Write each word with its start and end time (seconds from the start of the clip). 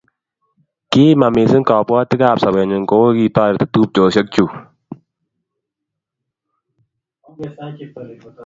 Kiima 0.91 1.27
mising 1.35 1.65
Kabwotik 1.69 2.21
ab 2.29 2.37
sobenyu 2.43 2.77
kouye 2.89 3.15
kitatoriti 3.17 3.65
tupchoshek 3.73 4.27
chuk 4.33 4.51